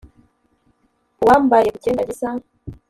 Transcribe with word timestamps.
uwambaliye 1.21 1.71
ku 1.73 1.79
cyenda 1.83 2.07
gisa? 2.09 2.27